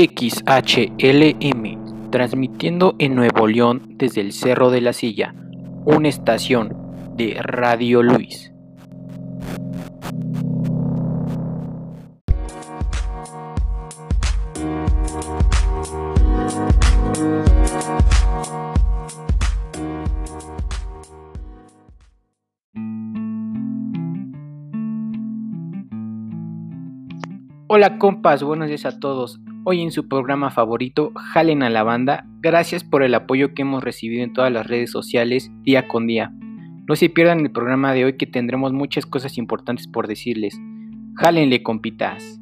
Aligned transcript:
XHLM, 0.00 1.76
transmitiendo 2.10 2.94
en 2.98 3.14
Nuevo 3.14 3.46
León 3.46 3.96
desde 3.96 4.22
el 4.22 4.32
Cerro 4.32 4.70
de 4.70 4.80
la 4.80 4.94
Silla, 4.94 5.34
una 5.84 6.08
estación 6.08 6.74
de 7.16 7.36
Radio 7.42 8.02
Luis. 8.02 8.49
Hola 27.80 27.96
compas, 27.96 28.42
buenos 28.42 28.68
días 28.68 28.84
a 28.84 29.00
todos. 29.00 29.40
Hoy 29.64 29.80
en 29.80 29.90
su 29.90 30.06
programa 30.06 30.50
favorito, 30.50 31.12
Jalen 31.14 31.62
a 31.62 31.70
la 31.70 31.82
banda, 31.82 32.26
gracias 32.40 32.84
por 32.84 33.02
el 33.02 33.14
apoyo 33.14 33.54
que 33.54 33.62
hemos 33.62 33.82
recibido 33.82 34.22
en 34.22 34.34
todas 34.34 34.52
las 34.52 34.66
redes 34.66 34.90
sociales 34.90 35.50
día 35.62 35.88
con 35.88 36.06
día. 36.06 36.30
No 36.86 36.94
se 36.94 37.08
pierdan 37.08 37.40
el 37.40 37.50
programa 37.50 37.94
de 37.94 38.04
hoy 38.04 38.18
que 38.18 38.26
tendremos 38.26 38.74
muchas 38.74 39.06
cosas 39.06 39.38
importantes 39.38 39.88
por 39.88 40.08
decirles. 40.08 40.60
Jálenle 41.14 41.62
compitas. 41.62 42.39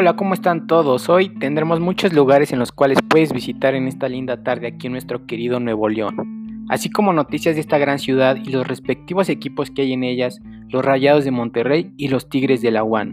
Hola, 0.00 0.16
¿cómo 0.16 0.32
están 0.32 0.66
todos? 0.66 1.10
Hoy 1.10 1.28
tendremos 1.28 1.78
muchos 1.78 2.14
lugares 2.14 2.54
en 2.54 2.58
los 2.58 2.72
cuales 2.72 3.00
puedes 3.06 3.34
visitar 3.34 3.74
en 3.74 3.86
esta 3.86 4.08
linda 4.08 4.42
tarde 4.42 4.68
aquí 4.68 4.86
en 4.86 4.94
nuestro 4.94 5.26
querido 5.26 5.60
Nuevo 5.60 5.90
León, 5.90 6.64
así 6.70 6.88
como 6.88 7.12
noticias 7.12 7.54
de 7.54 7.60
esta 7.60 7.76
gran 7.76 7.98
ciudad 7.98 8.36
y 8.42 8.48
los 8.48 8.66
respectivos 8.66 9.28
equipos 9.28 9.70
que 9.70 9.82
hay 9.82 9.92
en 9.92 10.02
ellas, 10.02 10.40
los 10.70 10.82
Rayados 10.82 11.26
de 11.26 11.32
Monterrey 11.32 11.92
y 11.98 12.08
los 12.08 12.30
Tigres 12.30 12.62
de 12.62 12.70
la 12.70 12.82
UAN. 12.82 13.12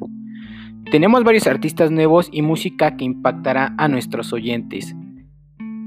Tenemos 0.89 1.25
varios 1.25 1.45
artistas 1.47 1.91
nuevos 1.91 2.29
y 2.31 2.41
música 2.41 2.95
que 2.95 3.03
impactará 3.03 3.75
a 3.77 3.89
nuestros 3.89 4.31
oyentes. 4.31 4.95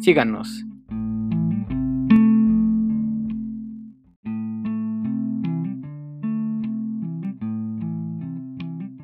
Síganos. 0.01 0.67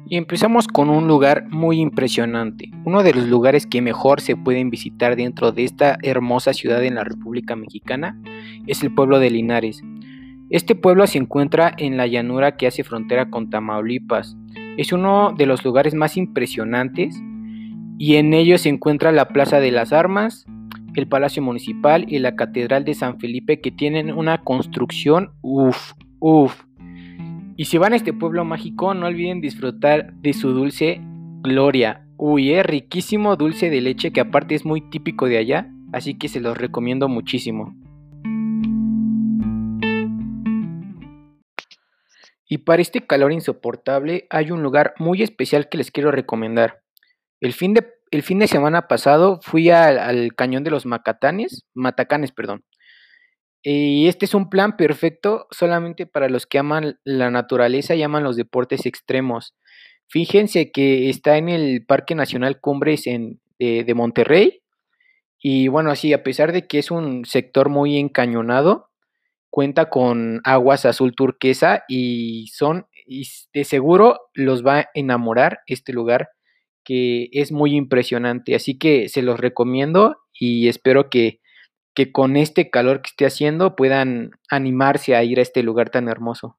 Y 0.08 0.16
empezamos 0.16 0.68
con 0.68 0.88
un 0.88 1.08
lugar 1.08 1.48
muy 1.48 1.80
impresionante, 1.80 2.70
uno 2.84 3.02
de 3.02 3.12
los 3.12 3.26
lugares 3.26 3.66
que 3.66 3.82
mejor 3.82 4.20
se 4.20 4.36
pueden 4.36 4.70
visitar 4.70 5.16
dentro 5.16 5.50
de 5.50 5.64
esta 5.64 5.98
hermosa 6.00 6.52
ciudad 6.52 6.84
en 6.84 6.94
la 6.94 7.02
República 7.02 7.56
Mexicana 7.56 8.16
es 8.68 8.84
el 8.84 8.94
pueblo 8.94 9.18
de 9.18 9.30
Linares. 9.30 9.82
Este 10.48 10.76
pueblo 10.76 11.08
se 11.08 11.18
encuentra 11.18 11.74
en 11.76 11.96
la 11.96 12.06
llanura 12.06 12.56
que 12.56 12.68
hace 12.68 12.84
frontera 12.84 13.30
con 13.30 13.50
Tamaulipas. 13.50 14.36
Es 14.76 14.92
uno 14.92 15.34
de 15.36 15.46
los 15.46 15.64
lugares 15.64 15.94
más 15.94 16.16
impresionantes 16.16 17.20
y 17.98 18.14
en 18.14 18.32
ello 18.32 18.58
se 18.58 18.68
encuentra 18.68 19.10
la 19.10 19.26
Plaza 19.26 19.58
de 19.58 19.72
las 19.72 19.92
Armas, 19.92 20.46
el 20.94 21.08
Palacio 21.08 21.42
Municipal 21.42 22.04
y 22.06 22.20
la 22.20 22.36
Catedral 22.36 22.84
de 22.84 22.94
San 22.94 23.18
Felipe 23.18 23.60
que 23.60 23.72
tienen 23.72 24.12
una 24.12 24.38
construcción 24.44 25.32
uff, 25.42 25.94
uff, 26.20 26.65
y 27.58 27.64
si 27.64 27.78
van 27.78 27.94
a 27.94 27.96
este 27.96 28.12
pueblo 28.12 28.44
mágico, 28.44 28.92
no 28.92 29.06
olviden 29.06 29.40
disfrutar 29.40 30.12
de 30.14 30.34
su 30.34 30.52
dulce 30.52 31.00
Gloria. 31.42 32.06
Uy, 32.18 32.52
es 32.52 32.66
riquísimo 32.66 33.36
dulce 33.36 33.70
de 33.70 33.80
leche 33.80 34.12
que 34.12 34.20
aparte 34.20 34.54
es 34.54 34.66
muy 34.66 34.82
típico 34.90 35.26
de 35.26 35.38
allá, 35.38 35.70
así 35.92 36.18
que 36.18 36.28
se 36.28 36.40
los 36.40 36.58
recomiendo 36.58 37.08
muchísimo. 37.08 37.74
Y 42.48 42.58
para 42.58 42.82
este 42.82 43.06
calor 43.06 43.32
insoportable 43.32 44.26
hay 44.28 44.50
un 44.50 44.62
lugar 44.62 44.92
muy 44.98 45.22
especial 45.22 45.70
que 45.70 45.78
les 45.78 45.90
quiero 45.90 46.10
recomendar. 46.10 46.82
El 47.40 47.54
fin 47.54 47.72
de, 47.72 47.86
el 48.10 48.22
fin 48.22 48.38
de 48.38 48.48
semana 48.48 48.86
pasado 48.86 49.40
fui 49.42 49.70
al, 49.70 49.98
al 49.98 50.34
cañón 50.34 50.62
de 50.62 50.70
los 50.70 50.84
Macatanes, 50.84 51.66
Matacanes, 51.74 52.32
perdón. 52.32 52.64
Y 53.62 54.06
este 54.06 54.26
es 54.26 54.34
un 54.34 54.48
plan 54.48 54.76
perfecto 54.76 55.46
solamente 55.50 56.06
para 56.06 56.28
los 56.28 56.46
que 56.46 56.58
aman 56.58 57.00
la 57.04 57.30
naturaleza 57.30 57.94
y 57.94 58.02
aman 58.02 58.22
los 58.22 58.36
deportes 58.36 58.86
extremos. 58.86 59.54
Fíjense 60.08 60.70
que 60.70 61.10
está 61.10 61.36
en 61.36 61.48
el 61.48 61.84
Parque 61.84 62.14
Nacional 62.14 62.60
Cumbres 62.60 63.06
en, 63.06 63.40
de, 63.58 63.94
Monterrey. 63.94 64.62
Y 65.38 65.68
bueno, 65.68 65.90
así, 65.90 66.12
a 66.12 66.22
pesar 66.22 66.52
de 66.52 66.66
que 66.66 66.78
es 66.78 66.90
un 66.90 67.24
sector 67.24 67.68
muy 67.68 67.98
encañonado, 67.98 68.90
cuenta 69.50 69.90
con 69.90 70.40
aguas 70.44 70.84
azul 70.84 71.14
turquesa 71.14 71.84
y 71.88 72.48
son, 72.48 72.86
y 73.06 73.28
de 73.52 73.64
seguro 73.64 74.20
los 74.34 74.64
va 74.64 74.78
a 74.80 74.88
enamorar 74.94 75.60
este 75.66 75.92
lugar 75.92 76.28
que 76.84 77.28
es 77.32 77.52
muy 77.52 77.74
impresionante. 77.74 78.54
Así 78.54 78.78
que 78.78 79.08
se 79.08 79.22
los 79.22 79.40
recomiendo 79.40 80.18
y 80.32 80.68
espero 80.68 81.10
que 81.10 81.40
que 81.96 82.12
con 82.12 82.36
este 82.36 82.70
calor 82.70 83.00
que 83.00 83.08
esté 83.08 83.26
haciendo 83.26 83.74
puedan 83.74 84.32
animarse 84.50 85.16
a 85.16 85.24
ir 85.24 85.38
a 85.38 85.42
este 85.42 85.62
lugar 85.62 85.88
tan 85.88 86.08
hermoso. 86.08 86.58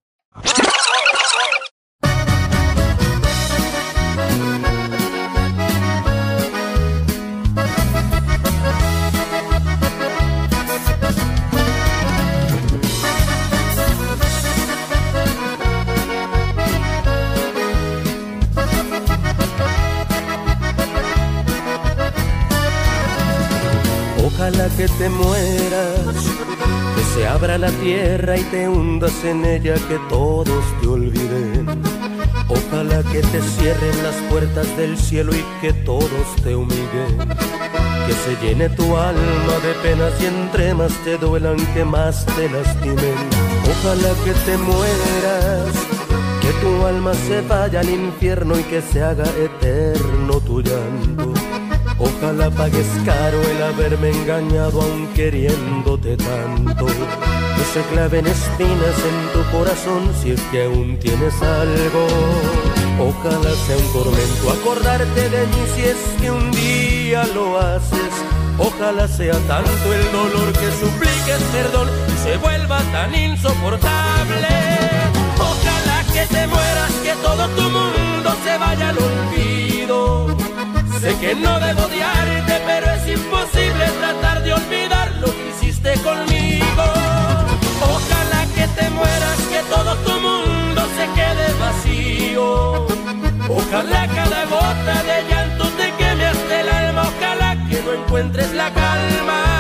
Que 24.78 24.88
te 24.88 25.10
mueras, 25.10 26.14
que 26.96 27.04
se 27.16 27.28
abra 27.28 27.58
la 27.58 27.72
tierra 27.72 28.38
y 28.38 28.44
te 28.44 28.70
hundas 28.70 29.24
en 29.24 29.44
ella, 29.44 29.74
que 29.74 29.98
todos 30.08 30.64
te 30.80 30.88
olviden. 30.88 31.66
Ojalá 32.48 33.02
que 33.12 33.22
te 33.22 33.42
cierren 33.42 34.04
las 34.04 34.16
puertas 34.30 34.78
del 34.78 34.96
cielo 34.96 35.36
y 35.36 35.44
que 35.62 35.74
todos 35.74 36.36
te 36.44 36.56
humillen. 36.56 37.18
Que 38.06 38.14
se 38.14 38.38
llene 38.46 38.70
tu 38.70 38.96
alma 38.96 39.56
de 39.64 39.74
penas 39.82 40.14
y 40.22 40.26
entre 40.28 40.76
más 40.76 40.94
te 41.04 41.18
duelan, 41.18 41.58
que 41.74 41.84
más 41.84 42.24
te 42.28 42.48
lastimen. 42.48 43.18
Ojalá 43.72 44.14
que 44.24 44.32
te 44.46 44.58
mueras, 44.58 45.74
que 46.40 46.52
tu 46.62 46.86
alma 46.86 47.16
se 47.16 47.42
vaya 47.42 47.80
al 47.80 47.90
infierno 47.90 48.60
y 48.60 48.64
que 48.64 48.84
se 48.84 49.02
haga 49.02 49.26
eterno 49.40 50.40
tu 50.42 50.62
llanto 50.62 51.67
Ojalá 52.00 52.52
pagues 52.52 52.88
caro 53.06 53.42
el 53.42 53.64
haberme 53.64 54.12
engañado 54.12 54.82
aun 54.82 55.08
queriéndote 55.16 56.16
tanto. 56.18 56.86
Que 56.86 57.64
se 57.74 57.82
claven 57.92 58.28
espinas 58.28 58.98
en 59.10 59.34
tu 59.34 59.52
corazón 59.52 60.12
si 60.22 60.32
es 60.32 60.42
que 60.52 60.66
aún 60.66 60.98
tienes 61.00 61.34
algo. 61.42 62.08
Ojalá 63.00 63.50
sea 63.66 63.78
un 63.78 63.94
tormento 63.94 64.52
acordarte 64.52 65.30
de 65.30 65.48
mí 65.48 65.64
si 65.76 65.82
es 65.82 65.98
que 66.22 66.30
un 66.30 66.52
día 66.52 67.26
lo 67.34 67.60
haces. 67.60 68.14
Ojalá 68.60 69.08
sea 69.08 69.34
tanto 69.48 69.94
el 69.94 70.12
dolor 70.12 70.54
que 70.54 70.72
supliques 70.80 71.42
perdón 71.52 71.90
y 72.14 72.24
se 72.24 72.38
vuelva 72.38 72.80
tan 72.92 73.14
insoportable. 73.16 74.48
Ojalá 75.40 76.04
que 76.14 76.26
te 76.28 76.48
mueras, 76.48 76.92
que 77.04 77.14
todo 77.24 77.48
tu 77.50 77.64
mundo 77.64 78.36
se 78.44 78.58
vaya 78.58 78.90
al 78.90 78.98
olvido 78.98 80.47
Sé 81.02 81.16
que 81.20 81.36
no 81.36 81.60
debo 81.60 81.84
odiarte, 81.84 82.60
pero 82.66 82.92
es 82.92 83.08
imposible 83.08 83.86
tratar 84.00 84.42
de 84.42 84.54
olvidar 84.54 85.12
lo 85.22 85.28
que 85.28 85.50
hiciste 85.50 85.94
conmigo. 86.00 86.86
Ojalá 87.82 88.46
que 88.56 88.68
te 88.68 88.90
mueras, 88.90 89.38
que 89.52 89.62
todo 89.70 89.96
tu 89.98 90.20
mundo 90.20 90.82
se 90.98 91.06
quede 91.14 91.54
vacío. 91.60 92.88
Ojalá 93.48 94.08
cada 94.08 94.46
gota 94.46 95.04
de 95.04 95.30
llanto 95.30 95.68
te 95.78 95.92
queme 95.94 96.26
hasta 96.26 96.62
el 96.62 96.70
alma. 96.70 97.04
Ojalá 97.04 97.68
que 97.70 97.82
no 97.84 97.94
encuentres 97.94 98.52
la 98.54 98.74
calma. 98.74 99.57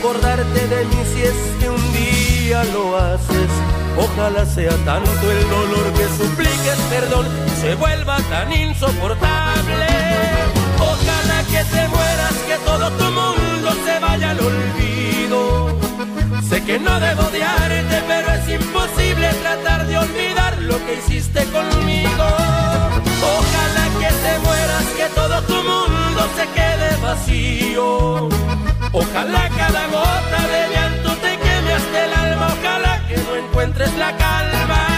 Acordarte 0.00 0.66
de 0.66 0.84
mí 0.86 0.96
si 1.12 1.20
es 1.22 1.36
que 1.60 1.68
un 1.68 1.92
día 1.92 2.64
lo 2.72 2.96
haces. 2.96 3.50
Ojalá 3.98 4.46
sea 4.46 4.74
tanto 4.86 5.30
el 5.30 5.42
dolor 5.50 5.92
que 5.92 6.06
supliques 6.16 6.78
perdón 6.88 7.26
se 7.60 7.74
vuelva 7.74 8.16
tan 8.30 8.50
insoportable. 8.50 9.88
Ojalá 10.78 11.38
que 11.52 11.62
te 11.74 11.88
mueras, 11.88 12.34
que 12.48 12.56
todo 12.64 12.90
tu 12.92 13.04
mundo 13.04 13.68
se 13.84 13.98
vaya 14.00 14.30
al 14.30 14.40
olvido. 14.40 15.78
Sé 16.48 16.64
que 16.64 16.78
no 16.78 16.98
debo 16.98 17.22
odiarte, 17.24 18.02
pero 18.08 18.32
es 18.32 18.48
imposible 18.48 19.28
tratar 19.42 19.86
de 19.86 19.98
olvidar 19.98 20.58
lo 20.62 20.76
que 20.86 20.94
hiciste 20.94 21.44
conmigo. 21.56 22.26
Ojalá 23.36 23.84
que 24.00 24.10
te 24.24 24.38
mueras, 24.46 24.86
que 24.96 25.06
todo 25.14 25.42
tu 25.42 25.56
mundo 25.56 26.20
se 26.36 26.44
quede 26.56 26.96
vacío. 27.02 28.59
Ojalá 28.92 29.48
cada 29.56 29.86
gota 29.86 30.40
de 30.52 30.74
llanto 30.74 31.10
te 31.22 31.38
queme 31.38 31.72
hasta 31.72 32.04
el 32.04 32.12
alma. 32.12 32.46
Ojalá 32.58 33.06
que 33.06 33.16
no 33.18 33.36
encuentres 33.36 33.94
la 33.94 34.16
calma. 34.16 34.89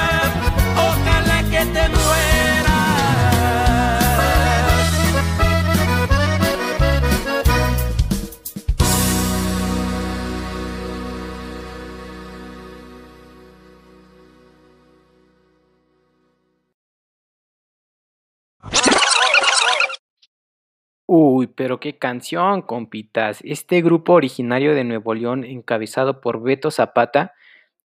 Pero 21.56 21.80
qué 21.80 21.98
canción, 21.98 22.62
compitas. 22.62 23.40
Este 23.44 23.82
grupo 23.82 24.14
originario 24.14 24.74
de 24.74 24.84
Nuevo 24.84 25.14
León, 25.14 25.44
encabezado 25.44 26.20
por 26.20 26.42
Beto 26.42 26.70
Zapata, 26.70 27.32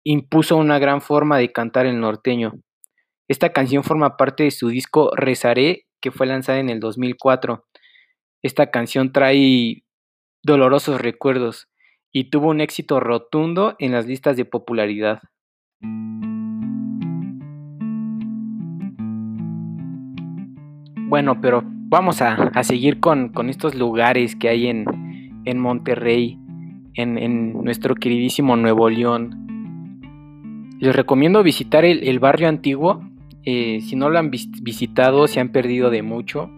impuso 0.03 0.57
una 0.57 0.79
gran 0.79 1.01
forma 1.01 1.37
de 1.37 1.51
cantar 1.51 1.85
el 1.85 1.99
norteño. 1.99 2.53
Esta 3.27 3.51
canción 3.51 3.83
forma 3.83 4.17
parte 4.17 4.43
de 4.43 4.51
su 4.51 4.69
disco 4.69 5.11
Rezaré, 5.15 5.85
que 6.01 6.11
fue 6.11 6.27
lanzada 6.27 6.59
en 6.59 6.69
el 6.69 6.79
2004. 6.79 7.65
Esta 8.41 8.71
canción 8.71 9.11
trae 9.11 9.83
dolorosos 10.43 11.01
recuerdos 11.01 11.67
y 12.11 12.29
tuvo 12.29 12.49
un 12.49 12.61
éxito 12.61 12.99
rotundo 12.99 13.75
en 13.79 13.91
las 13.91 14.05
listas 14.05 14.37
de 14.37 14.45
popularidad. 14.45 15.21
Bueno, 21.09 21.39
pero 21.41 21.63
vamos 21.89 22.21
a, 22.21 22.63
seguir 22.63 22.99
con, 22.99 23.31
estos 23.49 23.75
lugares 23.75 24.35
que 24.35 24.49
hay 24.49 24.67
en, 24.67 25.59
Monterrey, 25.59 26.37
en, 26.93 27.53
nuestro 27.63 27.95
queridísimo 27.95 28.55
Nuevo 28.55 28.89
León. 28.89 29.43
Les 30.79 30.95
recomiendo 30.95 31.41
visitar 31.43 31.85
el, 31.85 32.19
barrio 32.19 32.49
antiguo. 32.49 33.01
Eh, 33.43 33.79
si 33.81 33.95
no 33.95 34.09
lo 34.09 34.19
han 34.19 34.29
visitado, 34.29 35.27
se 35.27 35.39
han 35.39 35.49
perdido 35.49 35.89
de 35.89 36.01
mucho, 36.01 36.51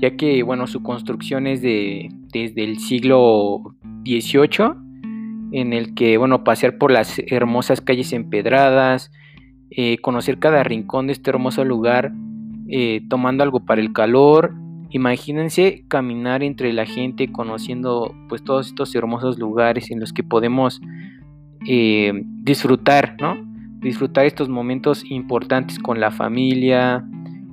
ya 0.00 0.16
que 0.16 0.42
bueno, 0.44 0.68
su 0.68 0.82
construcción 0.82 1.48
es 1.48 1.60
de, 1.62 2.10
desde 2.32 2.62
el 2.62 2.78
siglo 2.78 3.74
XVIII, 4.04 4.74
en 5.50 5.72
el 5.72 5.94
que 5.94 6.16
bueno, 6.18 6.44
pasear 6.44 6.78
por 6.78 6.92
las 6.92 7.20
hermosas 7.26 7.80
calles 7.80 8.12
empedradas, 8.12 9.10
eh, 9.70 9.98
conocer 9.98 10.38
cada 10.38 10.62
rincón 10.62 11.08
de 11.08 11.14
este 11.14 11.30
hermoso 11.30 11.64
lugar, 11.64 12.12
eh, 12.74 13.02
tomando 13.10 13.44
algo 13.44 13.60
para 13.60 13.82
el 13.82 13.92
calor. 13.92 14.54
Imagínense 14.88 15.84
caminar 15.88 16.42
entre 16.42 16.72
la 16.72 16.86
gente, 16.86 17.30
conociendo 17.30 18.14
pues 18.30 18.42
todos 18.42 18.68
estos 18.68 18.94
hermosos 18.94 19.38
lugares 19.38 19.90
en 19.90 20.00
los 20.00 20.14
que 20.14 20.22
podemos 20.22 20.80
eh, 21.68 22.12
disfrutar, 22.24 23.16
¿no? 23.20 23.36
Disfrutar 23.80 24.24
estos 24.24 24.48
momentos 24.48 25.04
importantes 25.10 25.78
con 25.78 26.00
la 26.00 26.10
familia. 26.10 27.04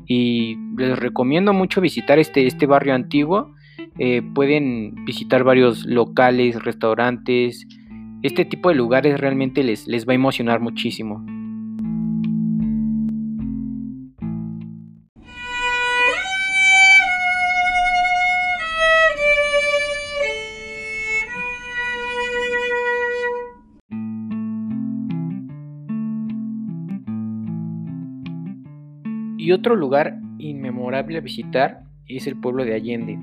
Y 0.08 0.56
les 0.78 0.98
recomiendo 0.98 1.52
mucho 1.52 1.82
visitar 1.82 2.18
este, 2.18 2.48
este 2.48 2.66
barrio 2.66 2.96
antiguo. 2.96 3.54
Eh, 3.98 4.22
pueden 4.34 5.04
visitar 5.04 5.44
varios 5.44 5.86
locales, 5.86 6.64
restaurantes. 6.64 7.68
Este 8.24 8.46
tipo 8.46 8.70
de 8.70 8.76
lugares 8.76 9.20
realmente 9.20 9.66
les, 9.66 9.86
les 9.86 10.08
va 10.08 10.14
a 10.14 10.16
emocionar 10.16 10.62
muchísimo. 10.62 11.26
Y 29.50 29.52
otro 29.52 29.76
lugar 29.76 30.20
inmemorable 30.38 31.18
a 31.18 31.22
visitar 31.22 31.82
es 32.08 32.28
el 32.28 32.36
pueblo 32.36 32.66
de 32.66 32.76
Allende, 32.76 33.18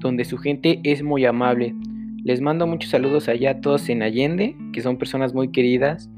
donde 0.00 0.26
su 0.26 0.36
gente 0.36 0.80
es 0.82 1.02
muy 1.02 1.24
amable. 1.24 1.74
Les 2.22 2.42
mando 2.42 2.66
muchos 2.66 2.90
saludos 2.90 3.26
allá 3.30 3.52
a 3.52 3.60
todos 3.62 3.88
en 3.88 4.02
Allende, 4.02 4.54
que 4.74 4.82
son 4.82 4.98
personas 4.98 5.32
muy 5.32 5.52
queridas. 5.52 6.10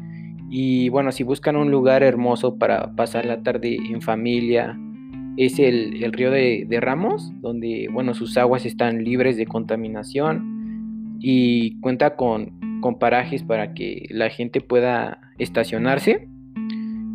Y 0.51 0.89
bueno, 0.89 1.13
si 1.13 1.23
buscan 1.23 1.55
un 1.55 1.71
lugar 1.71 2.03
hermoso 2.03 2.59
para 2.59 2.97
pasar 2.97 3.27
la 3.27 3.45
tarde 3.45 3.77
en 3.77 4.03
familia, 4.03 4.77
es 5.37 5.61
el, 5.61 6.13
río 6.13 6.33
de, 6.33 6.67
de, 6.69 6.81
Ramos, 6.81 7.33
donde 7.41 7.89
bueno, 7.93 8.15
sus 8.15 8.37
aguas 8.39 8.67
están 8.67 9.05
libres 9.05 9.37
de 9.37 9.47
contaminación 9.47 11.17
y 11.21 11.79
cuenta 11.79 12.17
con, 12.17 12.81
con 12.81 12.99
parajes 12.99 13.45
para 13.45 13.73
que 13.73 14.09
la 14.11 14.31
gente 14.31 14.61
pueda 14.61 15.21
estacionarse 15.39 16.27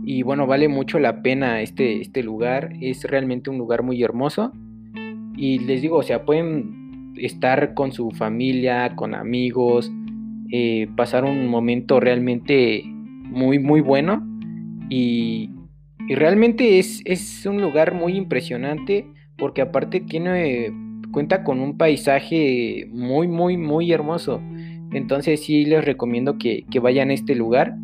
y 0.05 0.23
bueno, 0.23 0.47
vale 0.47 0.67
mucho 0.67 0.99
la 0.99 1.21
pena 1.21 1.61
este, 1.61 2.01
este 2.01 2.23
lugar, 2.23 2.73
es 2.81 3.03
realmente 3.05 3.49
un 3.49 3.57
lugar 3.57 3.83
muy 3.83 4.03
hermoso. 4.03 4.51
Y 5.35 5.59
les 5.59 5.81
digo, 5.81 5.97
o 5.97 6.03
sea, 6.03 6.25
pueden 6.25 7.13
estar 7.17 7.73
con 7.73 7.91
su 7.91 8.11
familia, 8.11 8.95
con 8.95 9.15
amigos, 9.15 9.91
eh, 10.51 10.87
pasar 10.95 11.23
un 11.23 11.47
momento 11.47 11.99
realmente 11.99 12.83
muy, 12.85 13.59
muy 13.59 13.81
bueno. 13.81 14.27
Y, 14.89 15.49
realmente 16.09 16.79
es, 16.79 17.01
es, 17.05 17.45
un 17.45 17.61
lugar 17.61 17.93
muy 17.93 18.17
impresionante 18.17 19.07
porque 19.37 19.61
aparte 19.61 20.01
tiene, 20.01 20.73
cuenta 21.13 21.45
con 21.45 21.61
un 21.61 21.77
paisaje 21.77 22.87
muy, 22.91 23.29
muy, 23.29 23.55
muy 23.55 23.91
hermoso. 23.93 24.41
Entonces 24.91 25.45
sí 25.45 25.63
les 25.63 25.85
recomiendo 25.85 26.37
que, 26.37 26.65
que 26.69 26.79
vayan 26.79 27.09
a 27.09 27.13
este 27.13 27.35
lugar. 27.35 27.77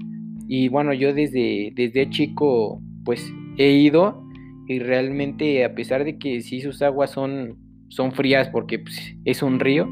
Y 0.52 0.68
bueno, 0.68 0.94
yo 0.94 1.14
desde, 1.14 1.72
desde 1.76 2.10
chico 2.10 2.82
pues 3.06 3.32
he 3.60 3.70
ido 3.70 4.24
y 4.68 4.80
realmente 4.80 5.64
a 5.64 5.76
pesar 5.76 6.04
de 6.04 6.18
que 6.18 6.42
sí 6.42 6.60
sus 6.60 6.82
aguas 6.82 7.12
son, 7.12 7.60
son 7.90 8.12
frías 8.14 8.50
porque 8.50 8.80
pues, 8.80 9.16
es 9.26 9.44
un 9.44 9.60
río, 9.60 9.88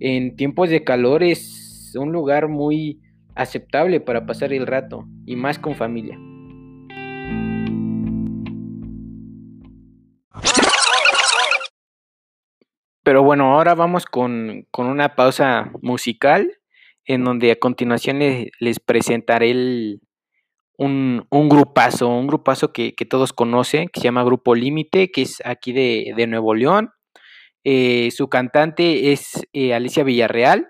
en 0.00 0.36
tiempos 0.36 0.70
de 0.70 0.84
calor 0.84 1.22
es 1.22 1.92
un 1.98 2.12
lugar 2.12 2.48
muy 2.48 2.98
aceptable 3.34 4.00
para 4.00 4.24
pasar 4.24 4.54
el 4.54 4.66
rato 4.66 5.06
y 5.26 5.36
más 5.36 5.58
con 5.58 5.74
familia. 5.74 6.18
Pero 13.02 13.22
bueno, 13.22 13.52
ahora 13.52 13.74
vamos 13.74 14.06
con, 14.06 14.66
con 14.70 14.86
una 14.86 15.14
pausa 15.14 15.70
musical 15.82 16.59
en 17.10 17.24
donde 17.24 17.50
a 17.50 17.56
continuación 17.56 18.20
les, 18.20 18.78
presentaré 18.78 19.98
un, 20.78 21.26
grupazo, 21.30 22.08
un 22.08 22.28
grupazo 22.28 22.72
que, 22.72 22.94
todos 23.08 23.32
conocen, 23.32 23.88
que 23.88 24.00
se 24.00 24.04
llama 24.04 24.22
Grupo 24.22 24.54
Límite, 24.54 25.10
que 25.10 25.22
es 25.22 25.42
aquí 25.44 25.72
de, 25.72 26.26
Nuevo 26.28 26.54
León. 26.54 26.90
Eh, 27.64 28.12
su 28.12 28.28
cantante 28.28 29.10
es 29.10 29.44
eh, 29.52 29.74
Alicia 29.74 30.04
Villarreal. 30.04 30.68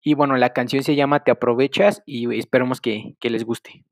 Y 0.00 0.14
bueno, 0.14 0.36
la 0.36 0.52
canción 0.52 0.84
se 0.84 0.94
llama 0.94 1.24
Te 1.24 1.32
aprovechas 1.32 2.02
y 2.06 2.32
esperemos 2.38 2.80
que, 2.80 3.16
que 3.18 3.30
les 3.30 3.44
guste. 3.44 3.84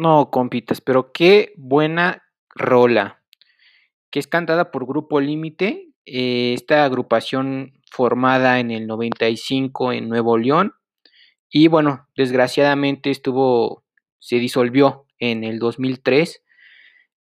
No, 0.00 0.30
compitas, 0.30 0.80
pero 0.80 1.12
qué 1.12 1.52
buena 1.58 2.22
rola, 2.54 3.20
que 4.10 4.18
es 4.18 4.26
cantada 4.26 4.70
por 4.70 4.86
Grupo 4.86 5.20
Límite, 5.20 5.90
eh, 6.06 6.54
esta 6.54 6.86
agrupación 6.86 7.74
formada 7.90 8.60
en 8.60 8.70
el 8.70 8.86
95 8.86 9.92
en 9.92 10.08
Nuevo 10.08 10.38
León, 10.38 10.72
y 11.50 11.68
bueno, 11.68 12.08
desgraciadamente 12.16 13.10
estuvo, 13.10 13.84
se 14.18 14.36
disolvió 14.36 15.04
en 15.18 15.44
el 15.44 15.58
2003. 15.58 16.44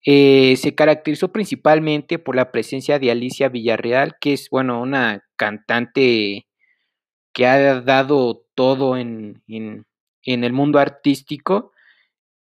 Eh, 0.05 0.57
se 0.59 0.75
caracterizó 0.75 1.33
principalmente 1.33 2.19
por 2.19 2.37
la 2.37 2.53
presencia 2.53 2.99
de 2.99 3.11
Alicia 3.11 3.49
Villarreal, 3.49 4.17
que 4.21 4.35
es, 4.35 4.51
bueno, 4.51 4.83
una 4.83 5.25
cantante 5.37 6.47
que 7.33 7.47
ha 7.47 7.81
dado 7.81 8.45
todo 8.55 8.99
en, 8.99 9.43
en, 9.49 9.87
en 10.25 10.45
el 10.45 10.53
mundo 10.53 10.79
artístico 10.79 11.73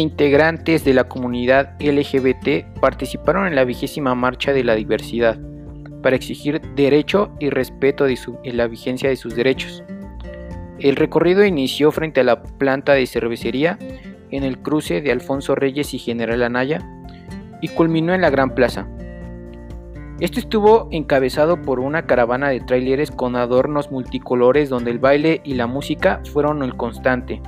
Integrantes 0.00 0.84
de 0.84 0.94
la 0.94 1.04
comunidad 1.04 1.74
LGBT 1.80 2.80
participaron 2.80 3.46
en 3.46 3.54
la 3.54 3.64
vigésima 3.64 4.14
marcha 4.14 4.52
de 4.52 4.64
la 4.64 4.74
diversidad 4.74 5.38
para 6.02 6.16
exigir 6.16 6.60
derecho 6.74 7.30
y 7.38 7.50
respeto 7.50 8.04
de 8.04 8.18
la 8.52 8.66
vigencia 8.66 9.08
de 9.08 9.16
sus 9.16 9.34
derechos. 9.34 9.82
El 10.78 10.96
recorrido 10.96 11.44
inició 11.44 11.92
frente 11.92 12.20
a 12.20 12.24
la 12.24 12.42
planta 12.42 12.94
de 12.94 13.06
cervecería 13.06 13.78
en 14.30 14.44
el 14.44 14.58
cruce 14.58 15.02
de 15.02 15.12
Alfonso 15.12 15.54
Reyes 15.54 15.92
y 15.92 15.98
General 15.98 16.42
Anaya 16.42 16.80
y 17.60 17.68
culminó 17.68 18.14
en 18.14 18.22
la 18.22 18.30
Gran 18.30 18.54
Plaza. 18.54 18.88
Esto 20.20 20.38
estuvo 20.38 20.88
encabezado 20.90 21.62
por 21.62 21.80
una 21.80 22.06
caravana 22.06 22.48
de 22.48 22.60
tráileres 22.60 23.10
con 23.10 23.36
adornos 23.36 23.90
multicolores 23.90 24.68
donde 24.68 24.90
el 24.90 24.98
baile 24.98 25.40
y 25.44 25.54
la 25.54 25.66
música 25.66 26.20
fueron 26.32 26.62
el 26.62 26.76
constante. 26.76 27.40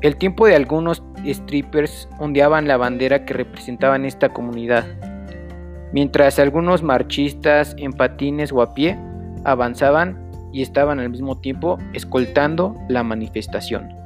El 0.00 0.16
tiempo 0.16 0.46
de 0.46 0.54
algunos 0.54 1.02
strippers 1.26 2.08
ondeaban 2.18 2.68
la 2.68 2.76
bandera 2.76 3.24
que 3.24 3.34
representaban 3.34 4.04
esta 4.04 4.28
comunidad, 4.28 4.84
mientras 5.92 6.38
algunos 6.38 6.84
marchistas 6.84 7.74
en 7.78 7.92
patines 7.92 8.52
o 8.52 8.62
a 8.62 8.74
pie 8.74 8.96
avanzaban 9.42 10.30
y 10.52 10.62
estaban 10.62 11.00
al 11.00 11.10
mismo 11.10 11.38
tiempo 11.40 11.78
escoltando 11.94 12.76
la 12.88 13.02
manifestación. 13.02 13.97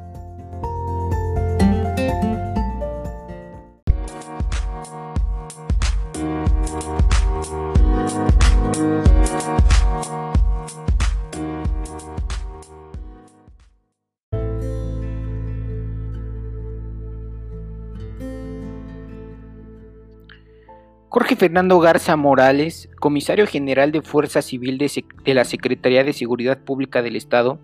Fernando 21.43 21.81
Garza 21.81 22.15
Morales, 22.15 22.89
comisario 23.01 23.49
general 23.49 23.91
de 23.91 24.01
Fuerza 24.01 24.43
Civil 24.43 24.79
de, 24.79 25.35
la 25.35 25.45
Secretaría 25.45 26.05
de 26.05 26.13
Seguridad 26.13 26.61
Pública 26.61 27.03
del 27.03 27.17
Estado, 27.17 27.59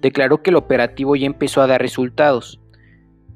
declaró 0.00 0.42
que 0.42 0.50
el 0.50 0.56
operativo 0.56 1.14
ya 1.14 1.26
empezó 1.26 1.60
a 1.60 1.68
dar 1.68 1.80
resultados. 1.80 2.58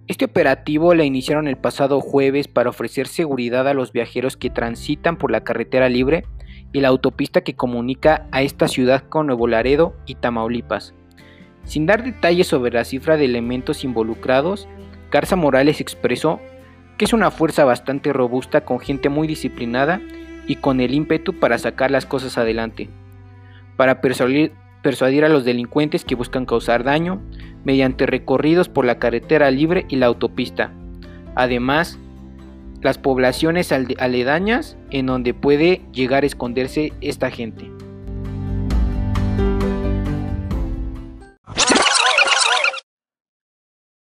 Este 0.08 0.24
operativo 0.24 0.92
la 0.96 1.04
iniciaron 1.04 1.46
el 1.46 1.56
pasado 1.56 2.00
jueves 2.00 2.48
para 2.48 2.70
ofrecer 2.70 3.06
seguridad 3.06 3.68
a 3.68 3.74
los 3.74 3.92
viajeros 3.92 4.36
que 4.36 4.50
transitan 4.50 5.18
por 5.18 5.30
la 5.30 5.44
carretera 5.44 5.88
libre 5.88 6.24
y 6.72 6.80
la 6.80 6.88
autopista 6.88 7.42
que 7.42 7.54
comunica 7.54 8.26
a 8.32 8.42
esta 8.42 8.66
ciudad 8.66 9.04
con 9.08 9.28
Nuevo 9.28 9.46
Laredo 9.46 9.94
y 10.04 10.16
Tamaulipas. 10.16 10.94
Sin 11.62 11.86
dar 11.86 12.02
detalles 12.02 12.48
sobre 12.48 12.72
la 12.72 12.84
cifra 12.84 13.16
de 13.16 13.26
elementos 13.26 13.84
involucrados, 13.84 14.66
Garza 15.12 15.36
Morales 15.36 15.80
expresó 15.80 16.40
que 16.96 17.04
es 17.04 17.12
una 17.12 17.30
fuerza 17.30 17.64
bastante 17.64 18.12
robusta 18.12 18.62
con 18.62 18.80
gente 18.80 19.08
muy 19.08 19.26
disciplinada 19.26 20.00
y 20.46 20.56
con 20.56 20.80
el 20.80 20.94
ímpetu 20.94 21.38
para 21.38 21.58
sacar 21.58 21.90
las 21.90 22.06
cosas 22.06 22.38
adelante, 22.38 22.88
para 23.76 24.00
persuadir, 24.00 24.52
persuadir 24.82 25.24
a 25.24 25.28
los 25.28 25.44
delincuentes 25.44 26.04
que 26.04 26.14
buscan 26.14 26.46
causar 26.46 26.84
daño 26.84 27.20
mediante 27.64 28.06
recorridos 28.06 28.68
por 28.68 28.84
la 28.84 28.98
carretera 28.98 29.50
libre 29.50 29.84
y 29.88 29.96
la 29.96 30.06
autopista. 30.06 30.72
Además, 31.34 31.98
las 32.82 32.98
poblaciones 32.98 33.72
aledañas 33.72 34.76
en 34.90 35.06
donde 35.06 35.34
puede 35.34 35.82
llegar 35.92 36.22
a 36.22 36.26
esconderse 36.26 36.92
esta 37.00 37.30
gente. 37.30 37.75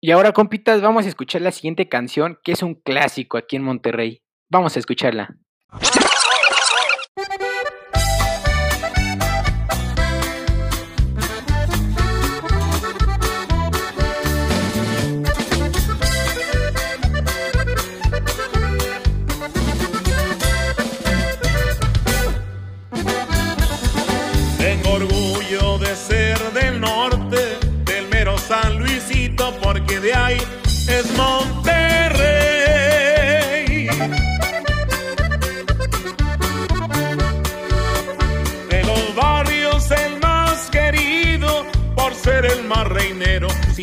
Y 0.05 0.11
ahora, 0.11 0.33
compitas, 0.33 0.81
vamos 0.81 1.05
a 1.05 1.07
escuchar 1.07 1.41
la 1.43 1.53
siguiente 1.53 1.87
canción, 1.87 2.37
que 2.43 2.51
es 2.51 2.61
un 2.61 2.75
clásico 2.75 3.37
aquí 3.37 3.55
en 3.55 3.63
Monterrey. 3.63 4.21
Vamos 4.49 4.75
a 4.75 4.79
escucharla. 4.79 5.37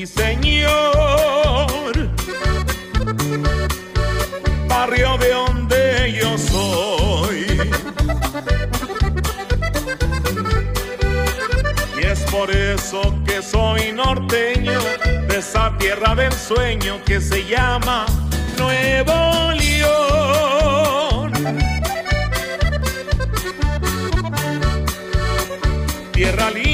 Sí 0.00 0.06
señor. 0.06 1.92
Barrio 4.68 5.18
de 5.18 5.32
donde 5.32 6.18
yo 6.20 6.38
soy. 6.38 7.46
Y 12.00 12.06
es 12.06 12.20
por 12.30 12.50
eso 12.50 13.14
que 13.26 13.42
soy 13.42 13.92
norteño 13.92 14.80
esa 15.28 15.76
tierra 15.78 16.14
del 16.14 16.32
sueño 16.32 17.00
que 17.04 17.20
se 17.20 17.44
llama 17.44 18.06
Nuevo 18.56 19.52
León. 19.52 21.32
Tierra 26.12 26.50
linda 26.50 26.69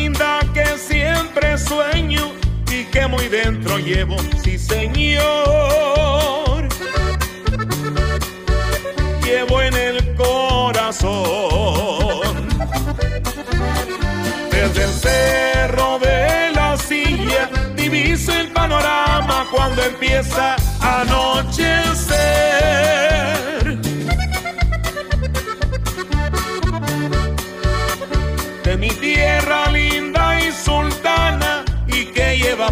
que 2.98 3.06
muy 3.08 3.28
dentro 3.28 3.78
llevo, 3.78 4.16
sí 4.42 4.58
señor. 4.58 5.26
Llevo 9.22 9.60
en 9.60 9.74
el 9.74 10.14
corazón. 10.14 11.18
Desde 14.50 14.84
el 14.84 14.94
cerro 14.94 15.98
de 15.98 16.52
la 16.54 16.78
silla 16.78 17.50
diviso 17.76 18.32
el 18.32 18.48
panorama 18.48 19.46
cuando 19.50 19.82
empieza 19.82 20.56
a 20.80 21.02
anochecer. 21.02 23.05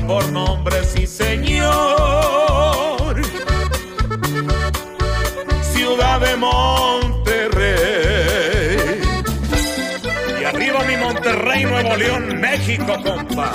Por 0.07 0.31
nombre, 0.33 0.85
sí 0.85 1.07
señor, 1.07 1.73
ciudad 5.73 6.21
de 6.21 6.37
Monterrey. 6.37 7.55
Y 10.41 10.45
arriba 10.45 10.85
mi 10.85 10.97
Monterrey, 10.97 11.65
Nuevo 11.65 11.97
León, 11.97 12.41
México, 12.41 12.97
compa. 13.03 13.53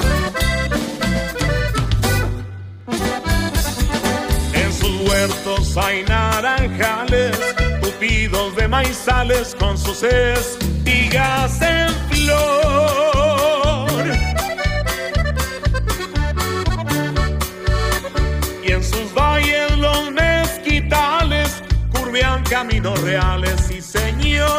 En 4.53 4.73
sus 4.73 5.01
huertos 5.07 5.77
hay 5.77 6.03
naranjales, 6.03 7.37
tupidos 7.81 8.55
de 8.55 8.67
maizales 8.67 9.55
con 9.59 9.77
sus 9.77 10.03
espigas 10.03 11.61
en 11.61 11.89
flor. 12.09 12.68
Caminos 22.79 23.01
reales, 23.01 23.71
y 23.71 23.81
señor. 23.81 24.49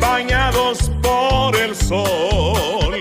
Bañados 0.00 0.90
por 1.02 1.54
el 1.56 1.76
sol. 1.76 2.94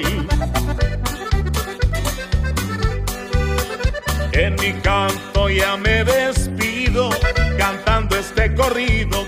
En 4.34 4.56
mi 4.56 4.74
canto 4.82 5.50
ya 5.50 5.78
me 5.78 6.04
despido, 6.04 7.10
cantando 7.58 8.18
este 8.18 8.54
corrido 8.54 9.26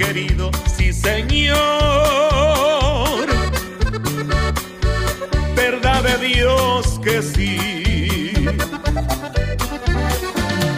querido, 0.00 0.50
sí 0.76 0.92
señor. 0.94 1.58
Verdad 5.54 6.02
de 6.02 6.16
Dios 6.26 6.98
que 7.04 7.20
sí. 7.20 8.32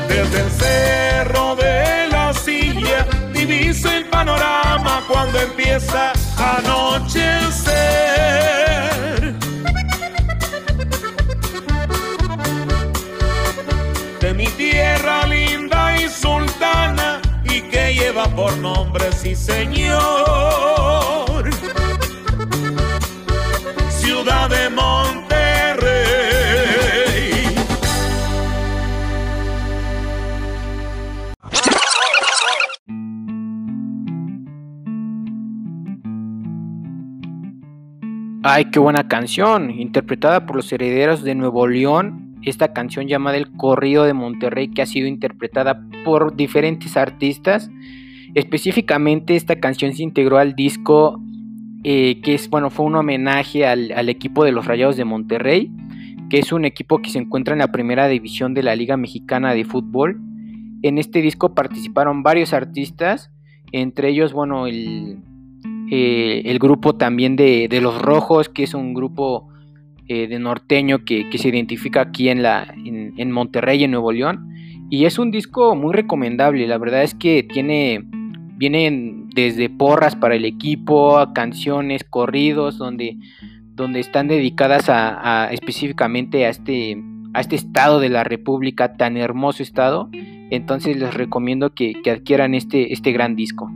Desde 0.08 0.40
el 0.44 0.50
cerro 0.50 1.54
de 1.54 2.08
la 2.10 2.34
silla 2.34 3.06
diviso 3.32 3.88
el 3.92 4.06
panorama 4.06 5.04
cuando 5.06 5.38
empieza 5.40 6.12
a 6.36 6.56
anochecer. 6.58 8.41
Sí 19.22 19.34
señor, 19.34 20.00
ciudad 23.88 24.50
de 24.50 24.70
Monterrey. 24.70 25.32
Ay, 38.44 38.66
qué 38.66 38.78
buena 38.78 39.08
canción, 39.08 39.70
interpretada 39.70 40.46
por 40.46 40.56
los 40.56 40.72
herederos 40.72 41.22
de 41.22 41.34
Nuevo 41.34 41.66
León. 41.66 42.36
Esta 42.42 42.72
canción 42.72 43.06
llamada 43.06 43.36
El 43.36 43.52
Corrido 43.56 44.04
de 44.04 44.14
Monterrey, 44.14 44.68
que 44.68 44.82
ha 44.82 44.86
sido 44.86 45.06
interpretada 45.06 45.80
por 46.04 46.34
diferentes 46.34 46.96
artistas. 46.96 47.70
Específicamente, 48.34 49.36
esta 49.36 49.60
canción 49.60 49.92
se 49.92 50.02
integró 50.02 50.38
al 50.38 50.54
disco 50.54 51.20
eh, 51.84 52.20
que 52.22 52.34
es, 52.34 52.48
bueno, 52.48 52.70
fue 52.70 52.86
un 52.86 52.94
homenaje 52.94 53.66
al, 53.66 53.92
al 53.92 54.08
equipo 54.08 54.44
de 54.44 54.52
los 54.52 54.66
Rayados 54.66 54.96
de 54.96 55.04
Monterrey, 55.04 55.70
que 56.30 56.38
es 56.38 56.52
un 56.52 56.64
equipo 56.64 57.02
que 57.02 57.10
se 57.10 57.18
encuentra 57.18 57.54
en 57.54 57.58
la 57.58 57.72
primera 57.72 58.08
división 58.08 58.54
de 58.54 58.62
la 58.62 58.76
Liga 58.76 58.96
Mexicana 58.96 59.52
de 59.52 59.64
Fútbol. 59.64 60.20
En 60.82 60.98
este 60.98 61.20
disco 61.20 61.54
participaron 61.54 62.22
varios 62.22 62.52
artistas, 62.52 63.30
entre 63.72 64.10
ellos, 64.10 64.32
bueno, 64.32 64.66
el, 64.66 65.18
eh, 65.90 66.42
el 66.46 66.58
grupo 66.58 66.94
también 66.94 67.36
de, 67.36 67.68
de, 67.68 67.80
Los 67.80 68.00
Rojos, 68.00 68.48
que 68.48 68.62
es 68.62 68.74
un 68.74 68.94
grupo 68.94 69.48
eh, 70.08 70.26
de 70.28 70.38
norteño 70.38 71.04
que, 71.04 71.28
que, 71.28 71.38
se 71.38 71.48
identifica 71.48 72.00
aquí 72.00 72.28
en, 72.28 72.42
la, 72.42 72.72
en, 72.84 73.12
en, 73.16 73.30
Monterrey, 73.30 73.82
en 73.84 73.90
Nuevo 73.90 74.12
León. 74.12 74.48
Y 74.88 75.04
es 75.04 75.18
un 75.18 75.30
disco 75.30 75.74
muy 75.74 75.92
recomendable, 75.92 76.66
la 76.66 76.78
verdad 76.78 77.02
es 77.02 77.14
que 77.14 77.42
tiene, 77.42 78.04
vienen 78.62 79.28
desde 79.34 79.68
porras 79.68 80.14
para 80.14 80.36
el 80.36 80.44
equipo, 80.44 81.18
a 81.18 81.32
canciones, 81.32 82.04
corridos, 82.04 82.78
donde, 82.78 83.16
donde 83.74 83.98
están 83.98 84.28
dedicadas 84.28 84.84
a, 84.88 85.48
específicamente 85.50 86.46
a 86.46 86.50
este, 86.50 87.02
a 87.34 87.40
este 87.40 87.56
estado 87.56 87.98
de 87.98 88.08
la 88.08 88.22
República, 88.22 88.92
tan 88.92 89.16
hermoso 89.16 89.64
estado. 89.64 90.10
Entonces 90.12 90.96
les 90.96 91.12
recomiendo 91.12 91.74
que, 91.74 92.00
que 92.04 92.12
adquieran 92.12 92.54
este, 92.54 92.92
este 92.92 93.10
gran 93.10 93.34
disco. 93.34 93.68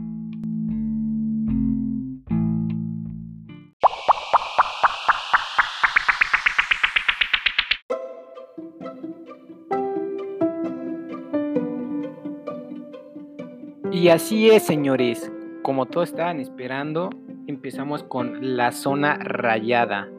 Y 13.91 14.09
así 14.09 14.49
es, 14.49 14.63
señores. 14.63 15.31
Como 15.63 15.85
todos 15.85 16.09
estaban 16.09 16.39
esperando, 16.39 17.09
empezamos 17.47 18.03
con 18.03 18.57
la 18.57 18.71
zona 18.71 19.15
rayada. 19.15 20.09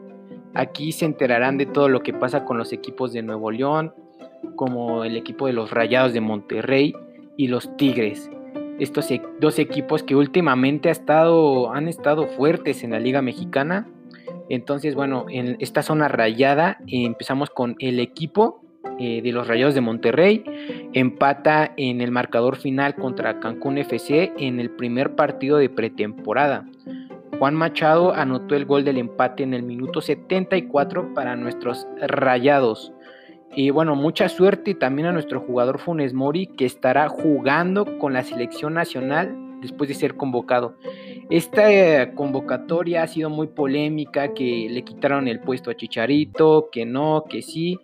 Aquí 0.55 0.91
se 0.91 1.05
enterarán 1.05 1.57
de 1.57 1.67
todo 1.67 1.87
lo 1.87 2.01
que 2.01 2.13
pasa 2.13 2.45
con 2.45 2.57
los 2.57 2.73
equipos 2.73 3.13
de 3.13 3.21
Nuevo 3.21 3.51
León, 3.51 3.93
como 4.55 5.03
el 5.03 5.15
equipo 5.15 5.45
de 5.47 5.53
los 5.53 5.71
Rayados 5.71 6.13
de 6.13 6.21
Monterrey 6.21 6.93
y 7.37 7.47
los 7.47 7.75
Tigres. 7.77 8.29
Estos 8.79 9.11
e 9.11 9.21
dos 9.39 9.59
equipos 9.59 10.03
que 10.03 10.15
últimamente 10.15 10.89
han 10.89 11.87
estado 11.87 12.27
fuertes 12.27 12.83
en 12.83 12.91
la 12.91 12.99
Liga 12.99 13.21
Mexicana. 13.21 13.87
Entonces, 14.49 14.95
bueno, 14.95 15.25
en 15.29 15.57
esta 15.59 15.83
zona 15.83 16.07
rayada 16.07 16.79
empezamos 16.87 17.49
con 17.49 17.75
el 17.79 17.99
equipo 17.99 18.63
eh, 18.99 19.21
de 19.21 19.31
los 19.31 19.47
Rayados 19.47 19.73
de 19.73 19.81
Monterrey. 19.81 20.43
Empata 20.93 21.73
en 21.77 22.01
el 22.01 22.11
marcador 22.11 22.57
final 22.57 22.95
contra 22.95 23.39
Cancún 23.39 23.77
FC 23.77 24.33
en 24.37 24.59
el 24.59 24.69
primer 24.69 25.15
partido 25.15 25.57
de 25.57 25.69
pretemporada. 25.69 26.65
Juan 27.39 27.55
Machado 27.55 28.13
anotó 28.13 28.55
el 28.55 28.65
gol 28.65 28.83
del 28.83 28.97
empate 28.97 29.43
en 29.43 29.53
el 29.53 29.63
minuto 29.63 30.01
74 30.01 31.13
para 31.13 31.37
nuestros 31.37 31.87
Rayados. 32.01 32.91
Y 33.55 33.71
bueno, 33.71 33.95
mucha 33.95 34.29
suerte 34.29 34.75
también 34.75 35.07
a 35.07 35.11
nuestro 35.11 35.39
jugador 35.39 35.79
Funes 35.79 36.13
Mori 36.13 36.47
que 36.47 36.65
estará 36.65 37.07
jugando 37.09 37.97
con 37.97 38.13
la 38.13 38.23
selección 38.23 38.73
nacional 38.73 39.35
después 39.61 39.87
de 39.87 39.95
ser 39.95 40.15
convocado. 40.15 40.75
Esta 41.29 41.71
eh, 41.71 42.13
convocatoria 42.15 43.03
ha 43.03 43.07
sido 43.07 43.29
muy 43.29 43.47
polémica, 43.47 44.33
que 44.33 44.67
le 44.69 44.83
quitaron 44.83 45.27
el 45.27 45.39
puesto 45.39 45.71
a 45.71 45.75
Chicharito, 45.75 46.69
que 46.71 46.85
no, 46.85 47.25
que 47.29 47.41
sí. 47.41 47.79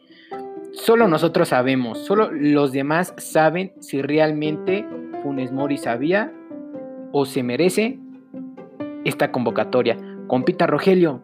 Solo 0.75 1.07
nosotros 1.07 1.49
sabemos, 1.49 1.99
solo 1.99 2.29
los 2.31 2.73
demás 2.73 3.13
saben 3.17 3.71
si 3.79 4.01
realmente 4.01 4.85
Funes 5.23 5.53
Mori 5.53 5.77
sabía 5.77 6.33
o 7.13 7.25
se 7.25 7.43
merece 7.43 7.97
esta 9.05 9.31
convocatoria. 9.31 9.97
Compita 10.27 10.67
Rogelio, 10.67 11.21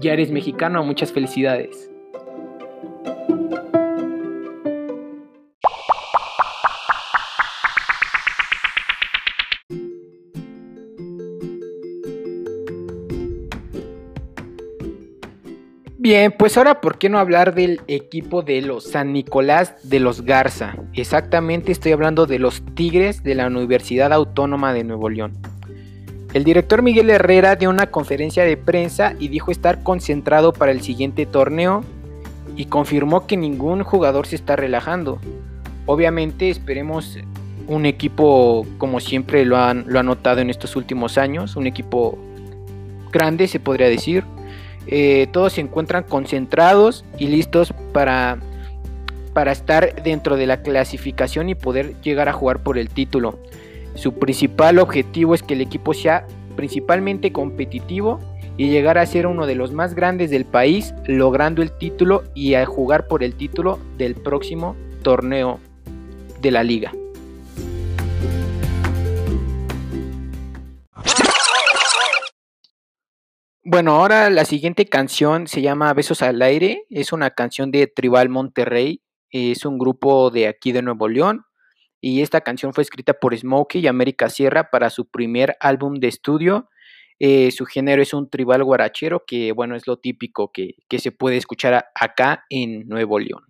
ya 0.00 0.12
eres 0.12 0.32
mexicano, 0.32 0.82
muchas 0.82 1.12
felicidades. 1.12 1.91
Bien, 16.14 16.30
pues 16.30 16.58
ahora, 16.58 16.82
¿por 16.82 16.98
qué 16.98 17.08
no 17.08 17.18
hablar 17.18 17.54
del 17.54 17.80
equipo 17.88 18.42
de 18.42 18.60
los 18.60 18.84
San 18.84 19.14
Nicolás 19.14 19.76
de 19.82 19.98
los 19.98 20.20
Garza? 20.20 20.76
Exactamente 20.92 21.72
estoy 21.72 21.92
hablando 21.92 22.26
de 22.26 22.38
los 22.38 22.62
Tigres 22.74 23.22
de 23.22 23.34
la 23.34 23.46
Universidad 23.46 24.12
Autónoma 24.12 24.74
de 24.74 24.84
Nuevo 24.84 25.08
León. 25.08 25.32
El 26.34 26.44
director 26.44 26.82
Miguel 26.82 27.08
Herrera 27.08 27.56
dio 27.56 27.70
una 27.70 27.86
conferencia 27.86 28.44
de 28.44 28.58
prensa 28.58 29.14
y 29.18 29.28
dijo 29.28 29.50
estar 29.50 29.82
concentrado 29.82 30.52
para 30.52 30.70
el 30.70 30.82
siguiente 30.82 31.24
torneo 31.24 31.82
y 32.56 32.66
confirmó 32.66 33.26
que 33.26 33.38
ningún 33.38 33.82
jugador 33.82 34.26
se 34.26 34.36
está 34.36 34.54
relajando. 34.54 35.18
Obviamente 35.86 36.50
esperemos 36.50 37.20
un 37.68 37.86
equipo 37.86 38.66
como 38.76 39.00
siempre 39.00 39.46
lo 39.46 39.56
han, 39.56 39.86
lo 39.88 40.02
notado 40.02 40.42
en 40.42 40.50
estos 40.50 40.76
últimos 40.76 41.16
años, 41.16 41.56
un 41.56 41.66
equipo 41.66 42.18
grande 43.10 43.48
se 43.48 43.60
podría 43.60 43.88
decir. 43.88 44.24
Eh, 44.86 45.28
todos 45.32 45.54
se 45.54 45.60
encuentran 45.60 46.04
concentrados 46.04 47.04
y 47.18 47.28
listos 47.28 47.72
para, 47.92 48.38
para 49.32 49.52
estar 49.52 50.02
dentro 50.02 50.36
de 50.36 50.46
la 50.46 50.62
clasificación 50.62 51.48
y 51.48 51.54
poder 51.54 51.94
llegar 52.02 52.28
a 52.28 52.32
jugar 52.32 52.62
por 52.62 52.78
el 52.78 52.88
título. 52.88 53.38
Su 53.94 54.14
principal 54.14 54.78
objetivo 54.78 55.34
es 55.34 55.42
que 55.42 55.54
el 55.54 55.60
equipo 55.60 55.94
sea 55.94 56.26
principalmente 56.56 57.32
competitivo 57.32 58.20
y 58.56 58.68
llegar 58.68 58.98
a 58.98 59.06
ser 59.06 59.26
uno 59.26 59.46
de 59.46 59.54
los 59.54 59.72
más 59.72 59.94
grandes 59.94 60.30
del 60.30 60.44
país, 60.44 60.94
logrando 61.06 61.62
el 61.62 61.72
título 61.72 62.24
y 62.34 62.54
a 62.54 62.66
jugar 62.66 63.06
por 63.06 63.22
el 63.22 63.34
título 63.34 63.78
del 63.96 64.14
próximo 64.14 64.76
torneo 65.02 65.58
de 66.40 66.50
la 66.50 66.62
liga. 66.62 66.92
Bueno, 73.64 73.92
ahora 73.92 74.28
la 74.28 74.44
siguiente 74.44 74.86
canción 74.86 75.46
se 75.46 75.62
llama 75.62 75.94
Besos 75.94 76.20
al 76.22 76.42
Aire, 76.42 76.84
es 76.90 77.12
una 77.12 77.30
canción 77.30 77.70
de 77.70 77.86
Tribal 77.86 78.28
Monterrey, 78.28 79.02
es 79.30 79.64
un 79.64 79.78
grupo 79.78 80.32
de 80.32 80.48
aquí 80.48 80.72
de 80.72 80.82
Nuevo 80.82 81.06
León 81.06 81.44
y 82.00 82.22
esta 82.22 82.40
canción 82.40 82.74
fue 82.74 82.82
escrita 82.82 83.12
por 83.14 83.36
Smokey 83.38 83.80
y 83.80 83.86
América 83.86 84.30
Sierra 84.30 84.68
para 84.68 84.90
su 84.90 85.08
primer 85.08 85.56
álbum 85.60 85.94
de 86.00 86.08
estudio. 86.08 86.70
Eh, 87.20 87.52
su 87.52 87.64
género 87.64 88.02
es 88.02 88.12
un 88.12 88.28
tribal 88.28 88.64
guarachero 88.64 89.22
que 89.24 89.52
bueno 89.52 89.76
es 89.76 89.86
lo 89.86 89.96
típico 89.96 90.50
que, 90.50 90.74
que 90.88 90.98
se 90.98 91.12
puede 91.12 91.36
escuchar 91.36 91.86
acá 91.94 92.44
en 92.50 92.88
Nuevo 92.88 93.20
León. 93.20 93.44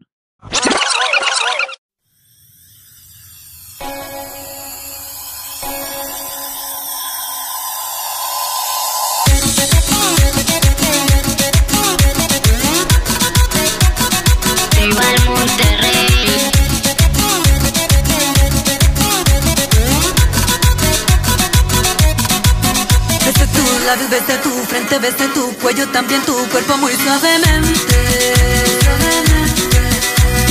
Veste 24.13 24.37
tu 24.43 24.51
frente, 24.67 24.99
veste 24.99 25.27
tu 25.29 25.57
cuello, 25.57 25.89
también 25.89 26.21
tu 26.27 26.37
cuerpo 26.51 26.77
muy 26.77 26.93
suavemente. 26.97 28.35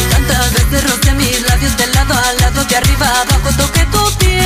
Tantas 0.10 0.54
veces 0.54 0.84
roce 0.90 1.14
mis 1.14 1.42
labios 1.48 1.78
de 1.78 1.86
lado 1.94 2.12
a 2.12 2.34
lado, 2.42 2.66
de 2.66 2.76
arriba 2.76 3.06
a 3.06 3.22
abajo 3.22 3.50
toqué 3.56 3.86
tu 3.86 4.18
piel. 4.18 4.42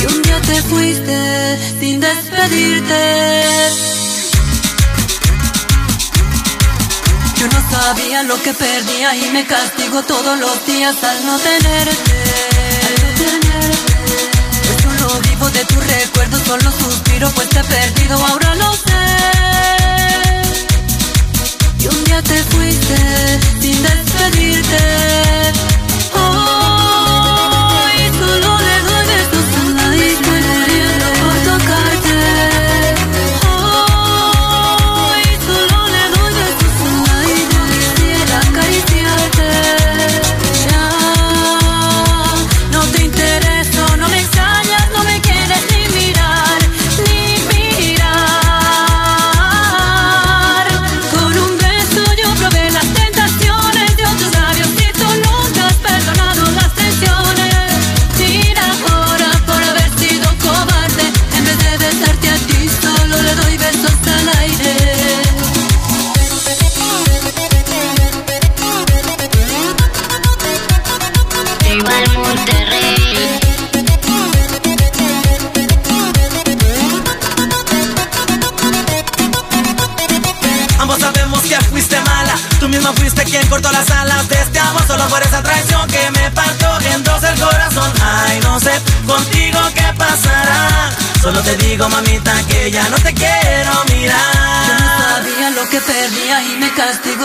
Y 0.00 0.06
un 0.06 0.22
día 0.22 0.40
te 0.42 0.62
fuiste 0.62 1.58
sin 1.80 1.98
despedirte. 1.98 3.02
Yo 7.38 7.48
no 7.48 7.70
sabía 7.72 8.22
lo 8.22 8.40
que 8.40 8.54
perdía 8.54 9.16
y 9.16 9.30
me 9.32 9.44
castigo 9.46 10.00
todos 10.04 10.38
los 10.38 10.64
días 10.64 10.94
al 11.02 11.26
no 11.26 11.40
tenerte 11.40 12.15
suspiro 17.16 17.30
pues 17.34 17.48
te 17.48 17.60
he 17.60 17.64
perdido, 17.64 18.16
ahora 18.26 18.45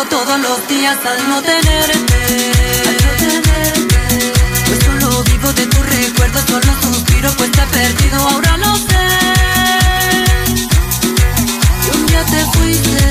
todos 0.10 0.40
los 0.40 0.68
días 0.68 0.98
al 1.06 1.30
no 1.30 1.42
tenerte. 1.42 2.52
Pues 4.66 4.80
solo 4.84 5.24
vivo 5.24 5.54
de 5.54 5.66
tu 5.68 5.84
recuerdo, 5.84 6.40
solo 6.48 6.74
suspiro, 6.82 7.32
pues 7.38 7.52
te 7.52 7.62
he 7.62 7.66
perdido, 7.68 8.18
ahora 8.28 8.58
lo 8.58 8.76
sé. 8.76 9.08
Y 11.86 11.98
un 11.98 12.06
día 12.08 12.26
te 12.26 12.46
fuiste 12.58 13.11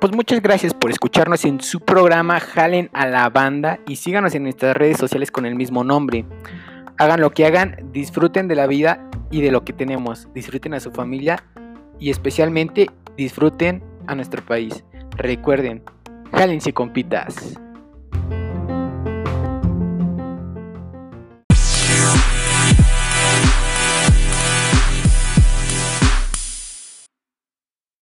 Pues 0.00 0.14
muchas 0.14 0.42
gracias 0.42 0.74
por 0.74 0.90
escucharnos 0.90 1.44
en 1.44 1.60
su 1.60 1.80
programa 1.80 2.40
Jalen 2.40 2.90
a 2.92 3.06
la 3.06 3.30
banda 3.30 3.78
y 3.86 3.96
síganos 3.96 4.34
en 4.34 4.42
nuestras 4.42 4.76
redes 4.76 4.98
sociales 4.98 5.30
con 5.30 5.46
el 5.46 5.54
mismo 5.54 5.84
nombre. 5.84 6.26
Hagan 6.98 7.20
lo 7.20 7.30
que 7.30 7.46
hagan, 7.46 7.76
disfruten 7.92 8.48
de 8.48 8.56
la 8.56 8.66
vida 8.66 9.08
y 9.30 9.40
de 9.40 9.50
lo 9.50 9.64
que 9.64 9.72
tenemos. 9.72 10.28
Disfruten 10.34 10.74
a 10.74 10.80
su 10.80 10.90
familia 10.90 11.42
y 11.98 12.10
especialmente 12.10 12.90
disfruten 13.16 13.82
a 14.06 14.14
nuestro 14.14 14.44
país. 14.44 14.84
Recuerden, 15.16 15.82
jálense 16.32 16.72
compitas. 16.72 17.58